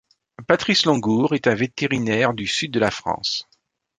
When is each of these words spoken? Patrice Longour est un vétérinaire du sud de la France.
Patrice 0.47 0.85
Longour 0.87 1.35
est 1.35 1.45
un 1.45 1.53
vétérinaire 1.53 2.33
du 2.33 2.47
sud 2.47 2.71
de 2.71 2.79
la 2.79 2.89
France. 2.89 3.47